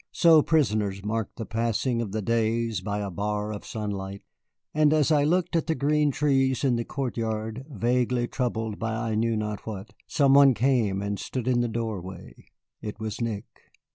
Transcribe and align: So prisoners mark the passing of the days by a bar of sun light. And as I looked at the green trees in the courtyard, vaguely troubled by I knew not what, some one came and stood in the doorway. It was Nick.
So 0.11 0.41
prisoners 0.41 1.05
mark 1.05 1.29
the 1.35 1.45
passing 1.45 2.01
of 2.01 2.11
the 2.11 2.23
days 2.23 2.81
by 2.81 3.01
a 3.01 3.11
bar 3.11 3.53
of 3.53 3.63
sun 3.63 3.91
light. 3.91 4.23
And 4.73 4.93
as 4.93 5.11
I 5.11 5.23
looked 5.23 5.55
at 5.55 5.67
the 5.67 5.75
green 5.75 6.09
trees 6.09 6.63
in 6.63 6.75
the 6.75 6.83
courtyard, 6.83 7.65
vaguely 7.69 8.27
troubled 8.27 8.79
by 8.79 8.95
I 8.95 9.13
knew 9.13 9.37
not 9.37 9.67
what, 9.67 9.93
some 10.07 10.33
one 10.33 10.55
came 10.55 11.03
and 11.03 11.19
stood 11.19 11.47
in 11.47 11.61
the 11.61 11.67
doorway. 11.67 12.45
It 12.81 12.99
was 12.99 13.21
Nick. 13.21 13.45